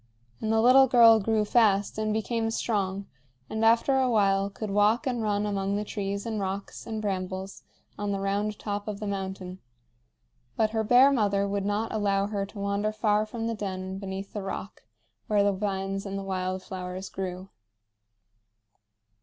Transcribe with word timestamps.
And 0.39 0.51
the 0.51 0.61
little 0.63 0.87
girl 0.87 1.19
grew 1.19 1.45
fast 1.45 1.99
and 1.99 2.11
became 2.11 2.49
strong, 2.49 3.05
and 3.51 3.63
after 3.63 3.99
a 3.99 4.09
while 4.09 4.49
could 4.49 4.71
walk 4.71 5.05
and 5.05 5.21
run 5.21 5.45
among 5.45 5.75
the 5.75 5.85
trees 5.85 6.25
and 6.25 6.39
rocks 6.39 6.87
and 6.87 6.99
brambles 6.99 7.61
on 7.99 8.11
the 8.11 8.19
round 8.19 8.57
top 8.57 8.87
of 8.87 8.99
the 8.99 9.05
mountain; 9.05 9.59
but 10.57 10.71
her 10.71 10.83
bear 10.83 11.11
mother 11.11 11.47
would 11.47 11.65
not 11.65 11.93
allow 11.93 12.25
her 12.25 12.47
to 12.47 12.57
wander 12.57 12.91
far 12.91 13.27
from 13.27 13.45
the 13.45 13.53
den 13.53 13.99
beneath 13.99 14.33
the 14.33 14.41
rock 14.41 14.81
where 15.27 15.43
the 15.43 15.53
vines 15.53 16.07
and 16.07 16.17
the 16.17 16.23
wild 16.23 16.63
flowers 16.63 17.07
grew. 17.07 17.49